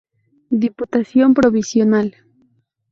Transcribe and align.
Diputación 0.63 1.35
Provincial. 1.35 2.07